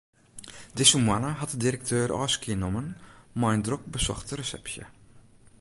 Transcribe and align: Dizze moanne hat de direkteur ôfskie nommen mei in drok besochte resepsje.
Dizze 0.77 0.97
moanne 0.97 1.31
hat 1.39 1.51
de 1.53 1.57
direkteur 1.65 2.07
ôfskie 2.21 2.57
nommen 2.61 2.87
mei 3.39 3.53
in 3.57 3.63
drok 3.65 3.83
besochte 3.95 4.33
resepsje. 4.39 4.85